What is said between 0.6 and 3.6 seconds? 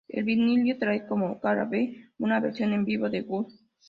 trae como "cara B" una versión en vivo de Gun.